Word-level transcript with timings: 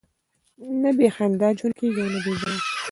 نه 0.81 0.89
بې 0.97 1.07
خندا 1.15 1.49
ژوند 1.57 1.73
کېږي، 1.79 2.03
نه 2.13 2.19
بې 2.23 2.33
ژړا. 2.39 2.55